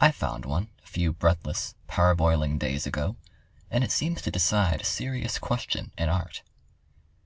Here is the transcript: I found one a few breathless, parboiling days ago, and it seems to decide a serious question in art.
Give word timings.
I 0.00 0.12
found 0.12 0.46
one 0.46 0.70
a 0.82 0.86
few 0.88 1.12
breathless, 1.12 1.74
parboiling 1.86 2.56
days 2.56 2.86
ago, 2.86 3.16
and 3.70 3.84
it 3.84 3.92
seems 3.92 4.22
to 4.22 4.30
decide 4.30 4.80
a 4.80 4.84
serious 4.86 5.38
question 5.38 5.92
in 5.98 6.08
art. 6.08 6.40